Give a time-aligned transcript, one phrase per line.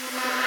[0.00, 0.39] Bye.